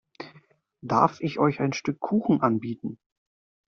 Darf 0.81 1.21
ich 1.21 1.37
euch 1.37 1.59
ein 1.59 1.73
Stück 1.73 1.99
Kuchen 1.99 2.41
anbieten? 2.41 2.97